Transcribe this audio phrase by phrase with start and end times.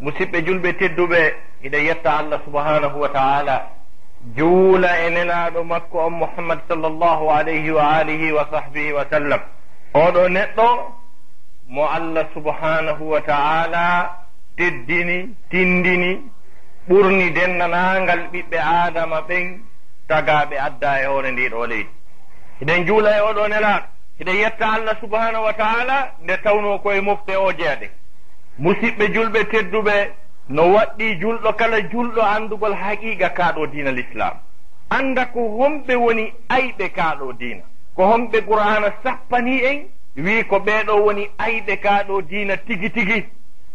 [0.00, 1.20] musidɓe julɓe tedduɓe
[1.66, 3.56] iɗa yetta allah subhanahu wa taala.
[4.36, 9.40] Juula e nenaɗo makko on mouhammad sallllahu alayhi wa alihi wa sahbihi wa sallam.
[9.94, 10.68] Oɗo neɗɗo
[11.68, 13.84] mo allah subhanahu wa taala
[14.56, 16.22] teddini tindini
[16.88, 19.62] ɓurni dennanangal ɓiɓɓe adama ɓen
[20.08, 21.90] tagaɓe adda e hoore ndiɗo leydi.
[22.62, 23.86] Eɗen juula e oɗo nelaɗo
[24.20, 27.88] eɗen yetta allah subhanahu wa taala nde tawno koye mofte o jeeɗe
[28.58, 29.94] musidɓe julɓe tedduɓe
[30.48, 34.34] no waɗɗi julɗo kala julɗo andugol haqiqa kaaɗo diina l'islam.
[34.90, 37.62] Annda ko homɓe woni ayɓe kaaɗo diina.
[37.94, 39.78] Ko homɓe qur'ana sappani en
[40.16, 43.24] wii ko ɓeeɗo woni ayɓe kaaɗo diina tigi tigi.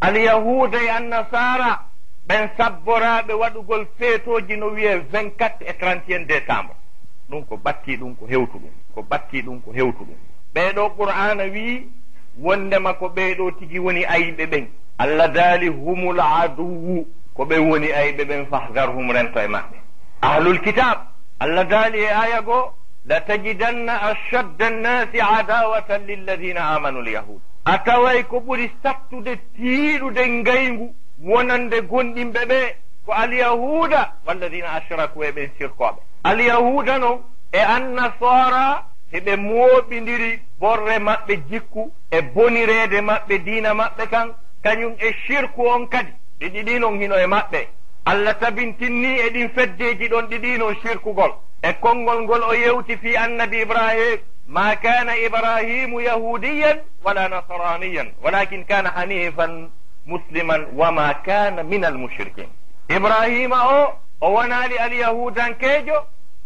[0.01, 1.79] Alyahuda e annasara
[2.27, 6.75] ɓen sabboraaɓe waɗugol feetooji no wiyee 24 et 31 décembre.
[7.29, 10.17] Ɗum ko ɓattii ɗum ko hewtu ɗum ko ɓattii ɗum ko hewtu ɗum.
[10.55, 11.87] Ɓeeɗo qur'ana wii
[12.41, 14.67] wondema ko ɓeeɗo tigi woni ayiɓe ɓen.
[14.97, 19.77] Allah daali humul aduwu ko ɓen woni ayiɓe ɓen fahdarhum rento e maɓɓe.
[20.21, 22.73] Ahlul kitab allah daali e aya goo
[23.05, 30.95] la tajidanna ashadda annasi adawatan lilladina amanu lyahud a taway ko ɓuri sattude tiiɗude ngayngu
[31.23, 32.59] wonande gonɗimɓe ɓe
[33.05, 37.19] ko alyahuda walladina ashraku e ɓen sirkoɓe alyahuda noon
[37.51, 38.65] e annasara
[39.11, 40.31] heɓe mooɓidiri
[40.63, 44.27] ɓorre maɓɓe jikku e bonireede maɓɓe diina maɓɓe kan
[44.63, 46.11] kañum e shirku on kadi.
[46.39, 47.59] Ɗi ɗiɗinon hino e maɓɓe.
[48.05, 51.31] Allah tabintinni e ɗin feddeeji ɗon ɗiɗinon shirkugol.
[51.63, 58.65] E konngol ngol o yewti fi annabi ibrahim ma kana ibrahimu yahudiyan wala nasraniyan walakin
[58.65, 59.69] kana hanifan
[60.05, 62.49] musliman wama kana min almushrikin
[62.89, 65.97] ibrahima o o wonaali alyahudankeejo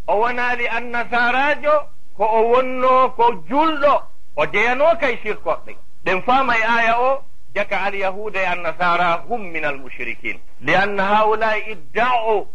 [0.07, 1.73] o wonaali annasarajo
[2.17, 3.93] ko o wonno ko julɗo
[4.35, 5.71] o deyano kay sirkoɓɓe
[6.05, 7.23] ɗen faama e aya o
[7.55, 12.47] jaka alyahuda e annasara hum min almushrikin li anna haulai idda'u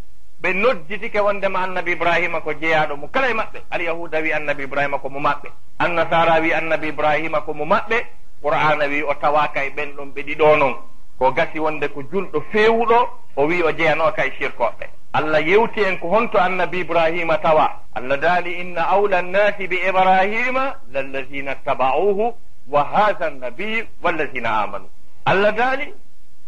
[0.43, 4.99] ɓe nodditike wondema annabi ibrahima ko jeyaɗo mo kala e maɓɓe alyahuda wi annabi ibrahima
[4.99, 5.49] ko mo maɓɓe.
[5.79, 7.99] Annasara wi annabi ibrahima ko mo maɓɓe.
[8.43, 10.75] Qur'ana wi o tawaka e ɓen ɗon ɓe ɗiɗo noon
[11.19, 12.99] ko gasi wonde ko julɗo fewuɗo
[13.37, 17.83] o wi o jeeyano ka e sirkoɓɓe allah yewti en ko honto annabi ibrahima tawa.
[17.95, 22.33] Allah daali inna awla annasi bi ibrahima lallazina taba'uhu
[22.69, 24.89] wa hatha annabiyu wallazina amanu
[25.25, 25.95] allah daali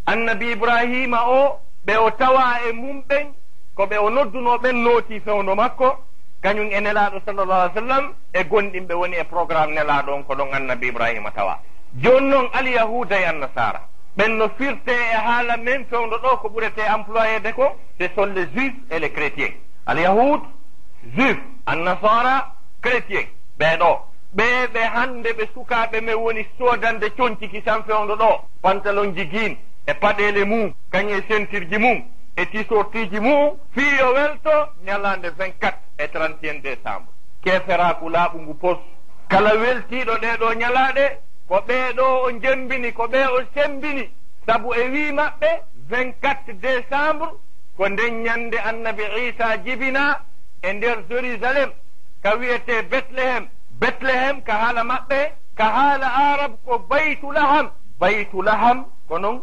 [0.07, 3.27] annabi ibrahima o ɓe o tawa e mum ɓen
[3.75, 5.99] ko ɓe o noddunoɓen nooti fewndo makko
[6.43, 10.53] kañum e nelaɗo sallallah alih sallam e gonɗinɓe woni e programme nelaɗo on ko ɗon
[10.55, 11.59] annabi ibrahima tawa.
[12.03, 13.81] Joni noon alyahuda e annasara
[14.17, 18.27] ɓen no firte e haala men fewndo ɗo ko ɓurete employé de ko ce sont
[18.27, 19.53] les juifs et les chrétiens.
[19.87, 20.41] Alyahud
[21.17, 23.25] juif annasara chrétien
[23.59, 23.91] ɓeeɗo
[24.37, 28.41] ɓe ɓe hannde ɓe sukaaɓe men woni soodande coñciki tan fewndo ɗo.
[28.63, 32.05] Pantalon ji guin e paɗeele mum kañe e sentirji mum
[32.37, 37.11] e tisortiji mum fiyo welto ñalaande 24 e 31 décembre.
[37.43, 38.79] Keeferaku laaɓu ngu pos.
[39.29, 41.05] Kala weltiiɗo ɗee ɗoo ñalaaɗe
[41.49, 44.05] ko ɓeeɗo o jembini ko ɓee o sembini.
[44.47, 45.49] Sabu e wii maɓɓe
[45.91, 47.29] 24 décembre
[47.77, 50.05] ko nden ñannde annabi isa jibina
[50.63, 51.71] e nder jérusalem
[52.23, 53.45] ka wiyete betlehem.
[53.81, 55.21] Betlehem ka haala maɓɓe
[55.59, 57.67] ka haala arab ko baytulaham
[58.01, 58.79] baytulaham
[59.09, 59.39] ko noon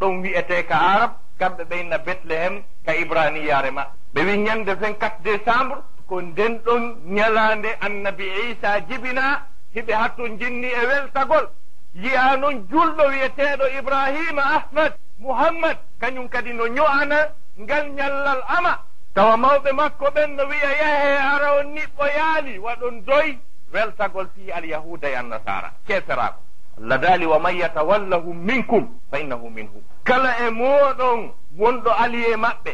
[0.00, 1.10] ɗon wiyete ka arab.
[1.38, 3.92] Kamɓe ɓeyna betlehem ka ibraniyare maɓɓe.
[4.14, 6.82] Ɓe wi ñannde 24 décembre ko nden ɗon
[7.16, 11.46] ñalaande annabi isa jibina hiɓe hattu jinni e weltagol.
[11.94, 17.18] Yiya noon julɗo wiyeteeɗo ibrahima ahmad muhammad kañum kadi no ño'ana
[17.60, 18.78] ngal ñallal ama.
[19.14, 23.38] Tawa mawɓe makko ɓen no wiya yahe ara on niɓɓo yaali waɗon doy
[23.72, 26.40] weltagol fi alyahuda e annasara keferako
[26.78, 32.72] allah daali wa man yatawallahum minkum fa innahu minhum kala e mooɗon wonɗo aliye maɓɓe.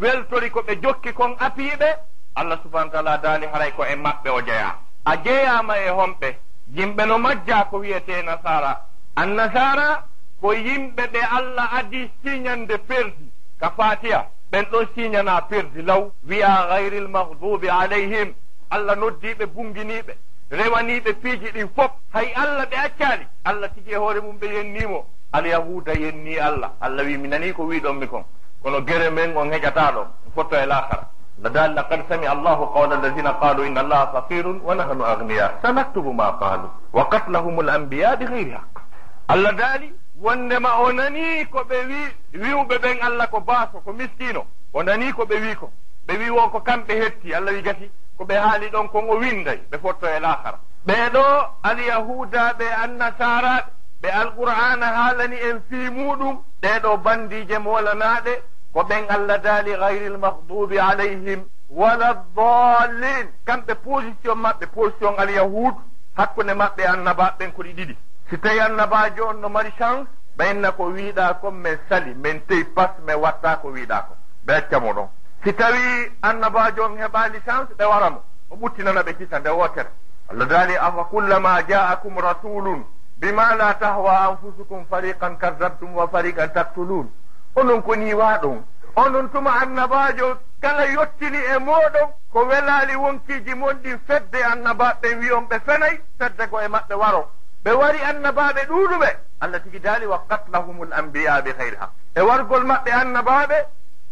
[0.00, 1.88] Weltori ko ɓe jokki kon apiiɓe
[2.34, 4.74] allah subahana taala daali haray ko e maɓɓe o jeyaa.
[5.06, 6.28] a jeyama e homɓe.
[6.76, 8.72] Yimɓe no majja ko wiyete nasara.
[9.16, 10.04] Annasara
[10.40, 13.30] ko yimɓe ɓe allah adi siñande perdi.
[13.60, 16.10] Ka fatiya ɓen ɗon siñana perdi law.
[16.28, 18.34] Wiya gayri lmahdubi alayhim.
[18.70, 20.12] Allah noddiɓe bunginiɓe
[20.50, 21.90] rewaniɓe piiji ɗin fof.
[22.12, 25.06] Hay allah ɓe accali allah tigi e hoore mum ɓe yennimo.
[25.32, 26.72] Alyahuda yenni allah.
[26.80, 28.24] Allah wi mi nani ko wiɗonmi kon.
[28.62, 30.08] Kono gere men on heƴata ɗon.
[30.34, 35.58] Fotto e lakara بدال لقد سمع الله قول الذين قالوا إن الله فقير ونحن أغنياء
[35.62, 38.82] سنكتب ما قالوا وقتلهم الأنبياء بغير حق
[39.30, 39.92] الله دالي
[40.22, 42.00] wondema o nani ko ɓe wi
[42.42, 44.42] wiwɓe ɓen allah ko baaso ko miskino
[44.72, 45.70] o nani ko ɓe wi ko?
[46.06, 47.90] Ɓe wi wo ko kamɓe hetti allah wi gati?
[48.18, 51.22] Ko ɓe haali ɗon kon o winday ɓe fotto e lahara ɓeeɗo
[51.62, 53.70] alyahudaɓe annasaraɓe
[54.02, 58.32] ɓe alqur'ana haalani en fii muɗum ɗeɗo bandiije molanaɗe
[58.76, 65.74] ko ɓen allah daali gayri lmahdubi alayhim wala dallin kamɓe position maɓɓe position alyahud
[66.16, 67.96] hakkunde maɓɓe annabaɓen ko ɗi ɗiɗi
[68.30, 70.08] si tawi annabajo on no mari chance
[70.38, 74.14] ɓenna ko wiiɗa kon min sali min teyi pas min watta ko wiiɗa ko
[74.46, 75.08] ɓe accamo ɗon
[75.44, 78.20] si tawi annabajo on heɓali chance ɓe waramo
[78.50, 79.88] o ɓuttinana ɓe kisa nde wotere
[80.30, 82.84] allah daali afa kullama jaakum rasulun
[83.20, 87.08] bima la tahwa anfusukum fariqan kadabtum wa fariqan taktulun
[87.56, 88.62] onon ko niwa ɗon
[88.96, 95.48] onon tuma annabajo kala yottini e moɗon ko welali wonkiji mon ɗi fedde annabaɓe wiyon
[95.48, 97.22] ɓe fenay fedde ko e maɓɓe waro.
[97.64, 99.08] Ɓe wari annabaɓe ɗuɗuɓe
[99.40, 103.56] allah tigi daali wa katlahumul ambiya bi hayri haq e wargol maɓɓe annabaɓe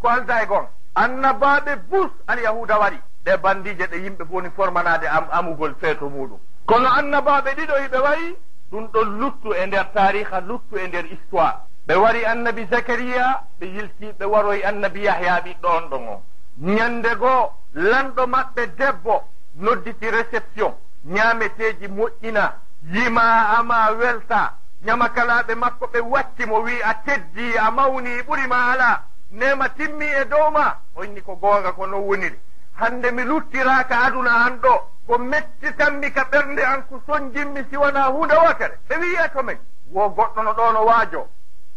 [0.01, 0.67] ko alda e gon.
[0.95, 2.99] Annabaɓe bus alyahuda wari.
[3.25, 7.97] Ɗe bandije ɗe yimɓe fof woni formanade am amugol feeto muɗum kono annabaɓe ɗiɗo hiɓe
[8.05, 8.35] wayi
[8.71, 11.57] ɗum ɗon luttu e nder tariha luttu e nder histoire.
[11.87, 16.21] ɓe wari annabi zacariya ɓe yilti ɓe waroy annabi yahya ɓiɗɗo on ɗon o
[16.57, 19.23] ñande goo lanɗo maɓɓe debbo
[19.55, 20.73] nodditi réception
[21.05, 22.53] ñaameteeji moƴƴina
[22.93, 24.53] yima ama welta.
[24.85, 29.01] Ñamakalaaɓe makko ɓe watti mo wii a teddi a mawni ɓurima alaa
[29.31, 30.75] nema timmi e dow ma.
[30.95, 32.39] Onni ko goonga ko non woniri.
[32.79, 34.73] Hannde mi luttiraaka aduna an ɗo
[35.07, 39.57] ko mettitanmi ka ɓernde an ko sonjinmi siwana hunde wakere ɓe wiya to men.
[39.91, 41.27] Wo goɗɗo no ɗo no waajo.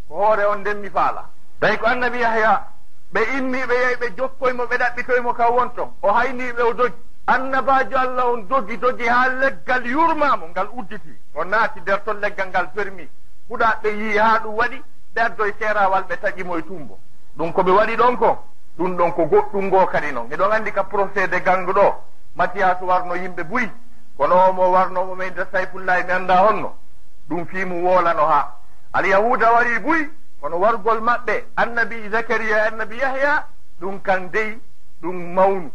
[0.09, 1.25] ko hoore on nden mi faala.
[1.61, 2.67] Tawi ko annabi yahya
[3.13, 6.95] ɓe immiɓe yehi ɓe jokkoymo ɓe ɗaɓɓitoymo kaw wonto o hayniɓe o dogi
[7.27, 11.13] annabajo allah on dogi dogi ha leggal yurmamo ngal udditi.
[11.35, 13.09] O naati nder ton leggal ngal permi
[13.49, 14.83] huɗa ɓe yii ha ɗum waɗi
[15.15, 16.99] ɓe addoye seerawal ɓe taƴimo e tumbo
[17.37, 18.45] ɗum koɓe waɗi ɗon ko?
[18.79, 21.95] Ɗum ɗon ko goɗɗum ngo kadi noon eɗon andi ka procédé ganguɗo
[22.37, 23.71] matiyas warno yimɓe buyi
[24.17, 26.75] kono omo warnomo men nde sayfullahi mi annda honno.
[27.29, 28.58] Ɗum fimu wolano ha
[28.93, 30.03] alyahuda wari buy
[30.41, 33.47] kono wargol maɓɓe annabi zacaria annabi yahya
[33.81, 34.59] ɗum kan dey
[35.03, 35.71] ɗum mawnu.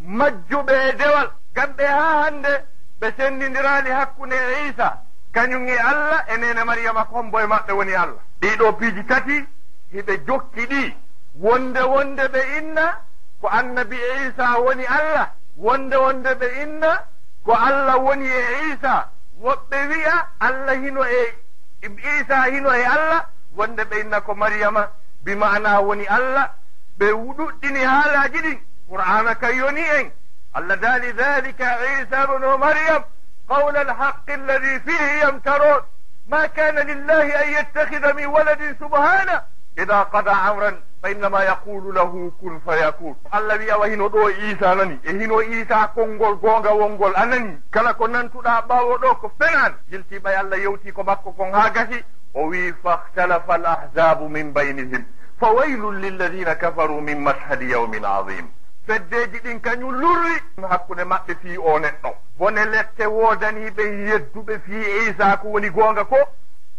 [0.00, 2.52] Majjuɓe e dewal kamɓe ha hande
[3.00, 5.02] ɓe senndindirani hakkunde e isa
[5.34, 8.22] kañum e allah e nene mariyama kombo e maɓɓe woni allah.
[8.40, 9.46] Ɗiɗo piiji tati
[9.92, 10.94] hiɓe jokki ɗi.
[11.34, 13.00] Wonde wonde ɓe inna
[13.40, 15.26] ko annabi e isa woni allah.
[15.56, 17.04] Wonde wonde ɓe inna
[17.44, 19.10] ko allah woni e isa
[19.42, 21.34] woɓɓe wi'a allah hino e
[21.82, 23.26] isa hino e allah
[23.56, 24.90] wonde ɓe inna ko mariyama
[25.24, 26.54] bi mana woni allah
[26.98, 28.58] ɓe ɗuɗɗini haalaji ɗin
[28.88, 30.10] qur'ana ka yoni en.
[30.54, 33.04] Allah daali dalika isa bnu maryam
[33.48, 35.82] qawla alhaqi alladi fihi yamtaron
[36.28, 39.44] ma kana lillahi an yettakhida min waladin subhana
[39.76, 40.76] ida qada amran.
[41.02, 43.14] fa innama yaqulu lahu kun fayakun.
[43.30, 44.98] Allah wiya wa hino ɗo isa nani?
[45.04, 47.58] E hino isa konngol goonga wongol anani?
[47.70, 52.04] Kala ko nantuɗa ɓawo ɗo ko fenan jiltiɓay allah yewti ko makko kon ha gasi.
[52.34, 55.04] O wi fahtalafa al ahzabu min baynihim.
[55.40, 58.48] Fa waylun lilladina kafaru min mashhadi yawmin adim
[58.86, 60.36] feddeji ɗin kañum lurri.
[60.70, 62.10] Hakkude maɓɓe fii o neɗɗo.
[62.38, 66.16] Bone lette woodaniɓe yedduɓe fii isa ko woni goonga ko?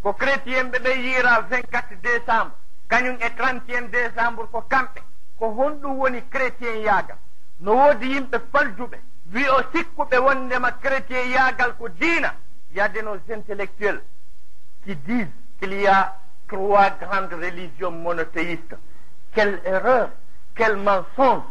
[0.04, 2.52] Ko chrétien ɓe ɓe yiira 24 décembre.
[2.90, 5.02] kañum e trentiéme décembre ko kamɓe
[5.38, 7.18] ko honɗum woni chrétien yaagal.
[7.60, 8.98] No woodi yimɓe faljuɓe
[9.34, 12.36] wi o sikkuɓe wondema chrétien yaagal ko diina
[12.76, 14.02] yadde nos intellectuel
[14.84, 15.28] qui disent
[15.60, 16.16] qu'il y a
[16.48, 18.76] trois grandes religions monothéistes.
[19.34, 20.10] Quelle erreur
[20.56, 21.44] quel mensonge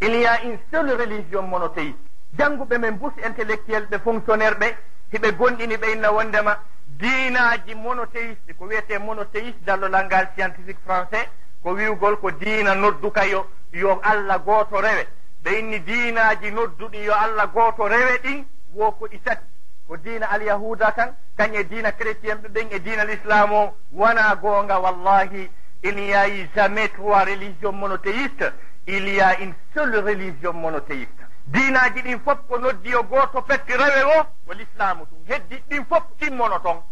[0.00, 1.98] il y a une seule religion monothéiste.
[2.38, 4.76] Jannguɓe men bus intellectuel ɓe fonctionnaire ɓe
[5.12, 6.58] hiɓe gonɗini ɓe inna wondema
[6.98, 11.28] diinaji monothéiste ko wiyete monothéiste dallolal ngal scientifique français
[11.62, 15.06] ko wiwgol ko diina nodduka yo yo allah gooto rewe.
[15.44, 19.44] Ɓe inni diinaji nodduɗi yo allah gooto rewe ɗin wo ko ɗi tati.
[19.88, 24.34] Ko diina alyahuda kan kañum e diina chrétien ɓe ɓen e diina l'islam o wona
[24.36, 25.50] goonga wallahi
[25.82, 28.52] il y a eu jamais trois religion monothéiste
[28.86, 31.15] il y a une seule religion monothéiste.
[31.46, 35.84] diinaji ɗin fof ko noddi yo gooto fetti rewe o ko l'islamu tum heddi ɗin
[35.88, 36.82] fof timmono toon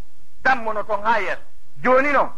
[0.42, 1.42] dammono toon haa yeeso.
[1.82, 2.30] Jooni noon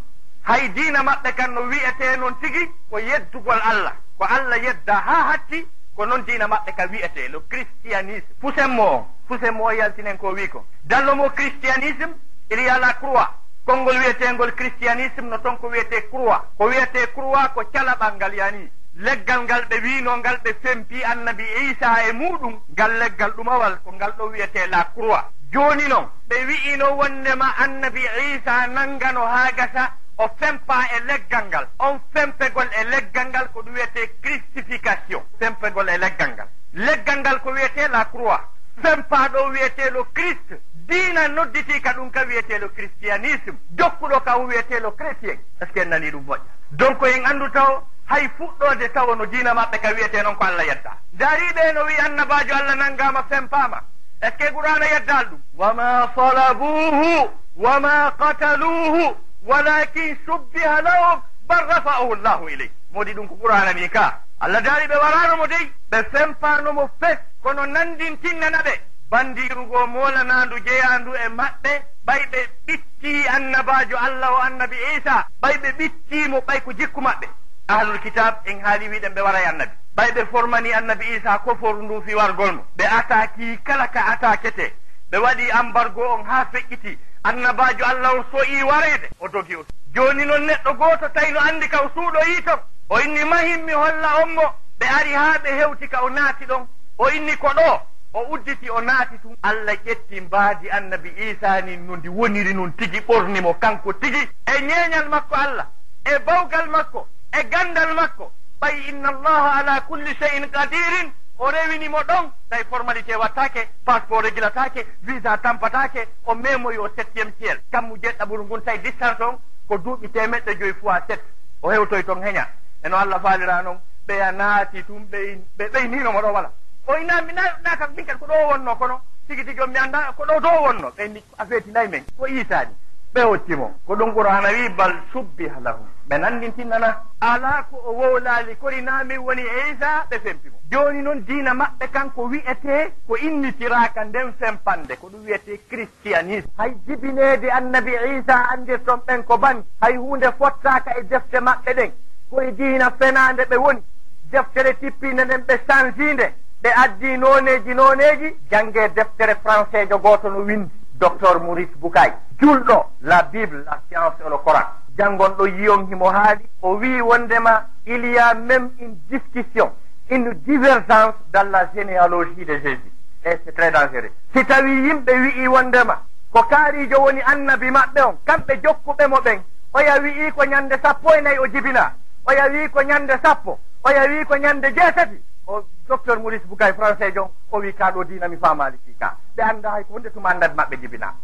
[0.43, 3.93] hay diina maɓɓe kan no wi'etee noon tigi ko yeddugol allah.
[4.19, 7.29] Ko allah yedda haa hatti ko noon diina maɓɓe ka wi'etee.
[7.29, 8.35] Lo christianisme.
[8.41, 9.05] Fusenmo on.
[9.29, 10.65] Fusenmo o yaltinen ko wii ko.
[10.85, 12.15] Dallo mo christianisme
[12.51, 13.29] il y a la croix.
[13.67, 16.41] Konngol wiyeteengol christianisme no toon ko wiyetee croix.
[16.57, 21.45] Ko wiyetee croix ko calaɓal ngal yani leggal ngal ɓe wino ngal ɓe fempi annabi
[21.71, 25.25] isa e muɗum ngal leggal ɗumawal ko ngal ɗo wiyete la croix.
[25.53, 28.03] Joni noon ɓe wi'ino wondema annabi
[28.35, 31.69] isa nanngano haa gasa o fempa e leggal ngal.
[31.79, 36.49] On fempegol e leggal ngal ko ɗum wiyete christification fempegol e leggal ngal.
[36.73, 38.41] Leggal ngal ko wiyete la croix.
[38.83, 40.61] Fempaɗo wiyetelo christ.
[40.89, 43.59] Diina nodditi ka ɗum ka wiyetelo christianisme.
[43.77, 45.39] Jokkuɗo ka wiyetelo chrétien.
[45.61, 46.43] Est ce que en nani ɗum moƴƴa?
[46.73, 50.65] Donc en anndu taw hay fuɗɗode tawa no diina maɓɓe ka wiyete noon ko allah
[50.67, 50.93] yedda.
[51.13, 53.81] Dariɓe no wi annabajo allah nanngama fempama
[54.23, 55.41] e ke qur'ana yeddal ɗum?
[55.57, 63.73] Wama salabuhu wama qataluhu walakin subbiha lahum bal rafa'ahu llahu iley modi ɗum ko qur'ana
[63.75, 64.21] mi ka.
[64.41, 65.73] Allah dariɓe waranomo dey.
[65.91, 71.73] Ɓe fempanomo fes kono nandintinnana ɓe bandirugo molanandu jeyandu e maɓɓe
[72.07, 77.27] ɓay ɓe ɓitti annabajo allah o annabi isa ɓay ɓe ɓittimo ɓay ko jikku maɓɓe.
[77.69, 79.73] ahlul kitab en haali wiɗen ɓe waray annabi.
[79.97, 82.65] Ɓay ɓe formani annabi isa ko foru ndu fi wargol mo.
[82.77, 84.73] Ɓe ataki kala ka atakete
[85.11, 89.65] ɓe waɗi embargo on ha feƴƴiti annabajo allah o soyi warede o dogi o.
[89.95, 92.59] Joni noon neɗɗo goto tawi no andi ka o suuɗo yiiton.
[92.89, 94.43] O inni mahimmi holla on mo.
[94.79, 96.67] Ɓe ari ha ɓe hewti ka o naati ɗon.
[96.99, 97.81] O inni ko ɗo.
[98.13, 99.37] O udditi o naati tun.
[99.43, 104.29] Allah ƴetti mbaadi annabi isa ni no ndi woniri nun tigi ɓornimo kanko tigi.
[104.47, 105.67] E ñeeñal makko allah.
[106.05, 107.09] E bawgal makko.
[107.41, 108.33] e gandal makko.
[108.61, 111.13] Ɓay inna allaha ala kulli cheyin qadirin.
[111.39, 117.61] O rewinimo ɗon tawi formalité wattake passeport régulatake visa tampatake o memoyi o septiéme ciel.
[117.71, 119.39] Kammu jeɗɗaɓuru ngun tawi distance on
[119.69, 121.25] ko duuɓi temeɗɗe joyi fois sept
[121.63, 122.49] o hewtoy toon heña.
[122.83, 123.79] Eno allah faalira noon
[124.09, 126.51] ɓeya naati tum ɓey ɓe ɓeyninomo ɗo wala.
[126.87, 129.01] O inami naka min kadi ko ɗo wonno kono.
[129.29, 130.89] Tigi tigi on mi annda ko ɗo to wonno.
[130.97, 132.73] Ɓeyni affaire tinayi men ko isani
[133.15, 135.87] ɓe ottimo ko ɗum qur'ana wi bal subbiha lahum.
[136.09, 137.03] Ɓe nanndintinnana.
[137.21, 140.57] Alaa ko o wowlaali kori naa woni isa ɓe fempimo.
[140.71, 144.97] Jooni noon diina maɓɓe kanko wi'etee ko innitiraaka nden fempande.
[145.01, 146.51] Ko ɗum wiyetee christianisme.
[146.59, 149.63] Hay jibineede annabi isa anndirton ɓen ko bani.
[149.81, 151.91] Hay huunde fottaaka e defte maɓɓe ɗen.
[152.31, 153.83] Koye diina fenaande ɓe woni.
[154.31, 158.37] Deftere tippinde nden ɓe changinde ɓe addi nooneeji nooneeji.
[158.51, 160.71] Janngee deftere français jo gooto no windi.
[160.99, 162.85] Docteur maurice boukay julɗo.
[163.03, 164.65] La bible la science et le coran.
[164.99, 169.71] Janngonɗo yiyon himo haali o wii wondema il y a même une discussion
[170.11, 172.93] une divergence dans la généalogie de jésus.
[173.25, 174.11] E c'est très dangereux.
[174.35, 176.03] Si tawi yimɓe wi'i wondema
[176.33, 179.41] ko kaarijo woni annabi maɓɓe on kamɓe jokkuɓe mo ɓen
[179.75, 181.93] oya wi'i ko ñannde sappo e nayi o jibina
[182.27, 187.13] oya wii ko ñannde sappo oya wii ko ñannde jeetati o docteur maurice boukay français
[187.15, 189.17] jon o wii kaa ɗo diina mi faamaali fii kaa.
[189.37, 191.15] Ɓe annda hay ko hunde tuma annabi maɓɓe jibina.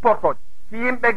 [0.00, 0.38] Portoje
[0.70, 1.08] si yimɓe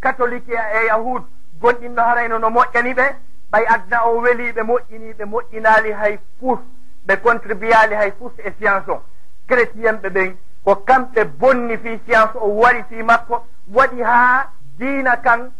[0.00, 1.22] catholique e yahud
[1.60, 3.06] gonɗinno harayno no moƴƴani ɓe
[3.52, 6.58] ɓay adna o weliɓe moƴƴini ɓe moƴƴinali hay fus
[7.06, 9.02] ɓe contribuyali hay fus e science o.
[9.48, 15.16] Chrétien ɓe ɓen ko kamɓe bonni fi science o waɗi fi makko waɗi ha diina
[15.16, 15.50] kan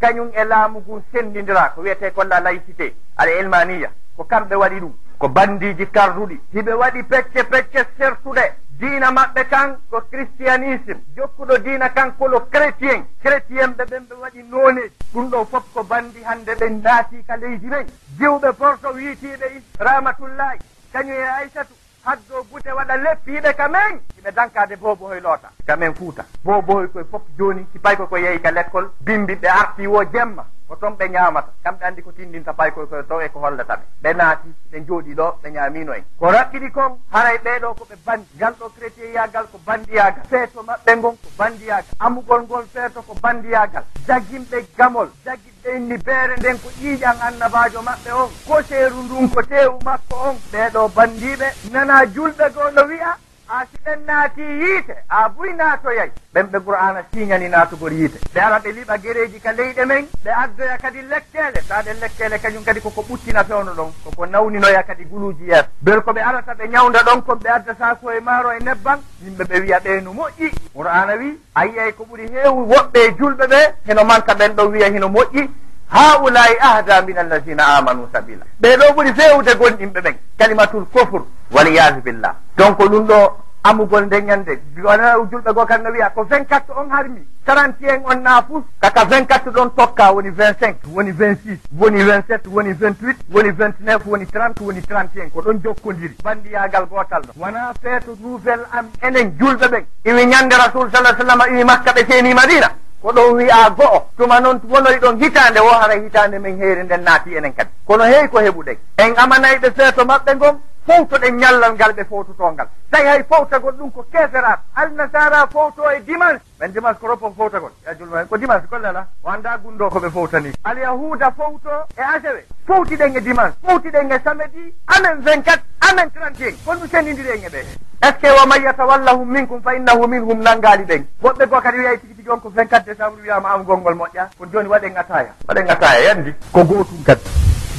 [0.00, 4.92] kañum e laamu ngun sendidira ko wiyete kolla laïcité ala elmaniya ko kamɓe waɗi ɗum
[5.18, 8.52] ko bandiji karduɗi hiɓe waɗi pecce pecce sertuɗe
[8.82, 10.94] diina maɓɓe kan ko christianisme.
[11.16, 13.04] Jokkuɗo diina kan kolo chrétien.
[13.22, 17.36] Chrétien ɓe ɓen ɓe waɗi noneji ɗum ɗo fof ko bandi hande ɓen naati ka
[17.36, 17.86] leydi men.
[18.18, 20.58] Jiwɓe porto wiitiiɓe ramatullahi
[20.92, 21.74] kañum e aissatu
[22.04, 24.00] haddo bute waɗa leppiiɓe ka men.
[24.18, 25.48] Iɓe dankade bobohoy loota.
[25.66, 29.86] Ka men fuuta bobohoy koye fof jooni sipayi koko yehi ka l' école bimbiɓe arti
[29.86, 30.44] wo jemma.
[30.82, 33.84] toon ɓe ñaamata kamɓe anndi ko tindinta pay koy koye to e ko hollata ɓe
[34.02, 36.04] ɓe naati ɓe njooɗi ɗo ɓe ñaamino en.
[36.18, 40.92] Ko raɓɓiɗi kon haray ɓeeɗo ko ɓe bandi ngal ɗo crétiyeyagal ko bandiyagal feeto maɓɓe
[40.98, 46.68] ngon ko bandiyagal amugol ngol feeto ko bandiyagal jaginɓe gamol jagi ɓenni beere nden ko
[46.80, 48.30] ƴiiƴan annabajo maɓɓe on.
[48.48, 50.36] Ko seeru ndun ko teewu makko on.
[50.52, 53.16] Ɓeeɗo bandiɓe nana julɓe goo no wiya
[53.52, 56.10] ha siɗen naati yiite a buy naatoyay.
[56.34, 58.18] Ɓen ɓe qur'ana siñani naatugol yiite.
[58.34, 62.64] Ɓe ara ɓe liɓa gereji ka leyɗe men ɓe addoya kadi lekkele taɗe lekkele kañum
[62.64, 65.68] kadi koko ɓuttina fewno ɗon koko nawninoya kadi guluji yeeso.
[65.82, 68.98] Bel ko ɓe arata ɓe ñawda ɗon kon ɓe adda sako e maaro e nebban
[69.24, 70.48] yimɓe ɓe wiya ɓeenu moƴƴi.
[70.74, 74.70] Qur'ana wi a yiyay ko ɓuri heewi woɓɓe e julɓe ɓe heno manka ɓen ɗon
[74.72, 75.48] wiya hino moƴƴi.
[75.92, 80.14] haulai ahda min allazina amanu sabila ɓeɗo ɓuri fewde gonɗinɓe ɓen.
[80.38, 81.20] Kalimatul kofre
[81.50, 83.32] waliyadu billah donc ɗum ɗo
[83.64, 87.20] amugol nde ñande wona julɓe goo kamno wiya ko vingt quatre on harmi.
[87.44, 88.62] trente un on naafus.
[88.80, 92.72] Kaka vingt quatre ɗon tokka woni vingt cinq woni vingt six woni vingt sept woni
[92.72, 97.22] vingt huit woni vingt neuf woni trente woni trente un ko ɗon jokkodiri bandiyagal gotal
[97.22, 99.84] ɗo wona feeto nouvelle am enen julɓe ɓen.
[100.04, 102.70] Iwi ñande rasul sa sallam iwi makka ɓe seeni madina
[103.02, 107.02] ko ɗon wi'a go'o tuma noon wonoy ɗon hitande wo hara hitande men heere nden
[107.04, 107.70] naati enen kadi.
[107.86, 113.06] Kono heewi ko heɓuɗen en amanayɓe feeto maɓɓe ngon fowtoɗen ñallal ngal ɓe fowtotongal tawi
[113.08, 116.42] hay fowtagol ɗum ko keserat alnasara fowto e dimanche.
[116.60, 120.52] Ɓen dimanche ko roppo fowtagol ya julma hen ko dimanche kollala wanda gundo koɓe fowtani
[120.64, 122.44] alyahuda fowto e asewe.
[122.66, 123.56] Fowtiɗen e dimanche.
[123.64, 124.74] Fowtiɗen e samedi.
[124.86, 125.60] Amen 24
[125.90, 127.62] amen 31 kon ɗum sendidiɗen e ɓe.
[128.02, 131.04] Est ce que wo man yatawallahum minkum fa innahu minhum nangali ɓen?
[131.22, 134.28] Woɓɓe goo kadi wiyay tigi tigi on ko 24 décembre wiyama am golngol moƴƴa.
[134.38, 137.22] Kono joni waɗen ataya waɗen ataya yandi ko gotum kadi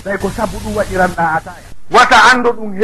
[0.03, 2.83] tawi ko sabu ɗum waɗiranɗa ataya wata anndo ɗum